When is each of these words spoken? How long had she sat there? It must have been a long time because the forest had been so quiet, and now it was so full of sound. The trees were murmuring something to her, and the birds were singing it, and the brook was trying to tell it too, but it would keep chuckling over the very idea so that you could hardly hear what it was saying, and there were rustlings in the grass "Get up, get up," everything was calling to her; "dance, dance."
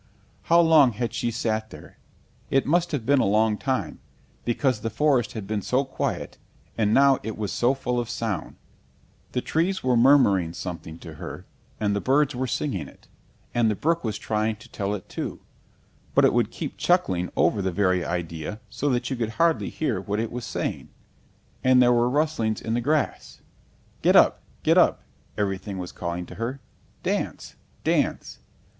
How 0.49 0.59
long 0.61 0.93
had 0.93 1.13
she 1.13 1.29
sat 1.29 1.69
there? 1.69 1.99
It 2.49 2.65
must 2.65 2.91
have 2.91 3.05
been 3.05 3.19
a 3.19 3.23
long 3.25 3.55
time 3.55 3.99
because 4.45 4.81
the 4.81 4.89
forest 4.89 5.33
had 5.33 5.45
been 5.45 5.61
so 5.61 5.85
quiet, 5.85 6.39
and 6.75 6.91
now 6.91 7.19
it 7.21 7.37
was 7.37 7.51
so 7.51 7.75
full 7.75 7.99
of 7.99 8.09
sound. 8.09 8.55
The 9.33 9.41
trees 9.41 9.83
were 9.83 9.95
murmuring 9.95 10.53
something 10.53 10.97
to 11.05 11.13
her, 11.21 11.45
and 11.79 11.95
the 11.95 12.01
birds 12.01 12.33
were 12.33 12.47
singing 12.47 12.87
it, 12.87 13.07
and 13.53 13.69
the 13.69 13.75
brook 13.75 14.03
was 14.03 14.17
trying 14.17 14.55
to 14.55 14.69
tell 14.69 14.95
it 14.95 15.07
too, 15.07 15.39
but 16.15 16.25
it 16.25 16.33
would 16.33 16.49
keep 16.49 16.77
chuckling 16.77 17.31
over 17.37 17.61
the 17.61 17.71
very 17.71 18.03
idea 18.03 18.59
so 18.71 18.89
that 18.89 19.07
you 19.11 19.15
could 19.15 19.29
hardly 19.37 19.69
hear 19.69 20.01
what 20.01 20.19
it 20.19 20.31
was 20.31 20.45
saying, 20.45 20.89
and 21.63 21.79
there 21.79 21.93
were 21.93 22.09
rustlings 22.09 22.59
in 22.59 22.73
the 22.73 22.81
grass 22.81 23.41
"Get 24.01 24.15
up, 24.15 24.41
get 24.63 24.79
up," 24.79 25.03
everything 25.37 25.77
was 25.77 25.91
calling 25.91 26.25
to 26.25 26.35
her; 26.41 26.59
"dance, 27.03 27.53
dance." 27.83 28.39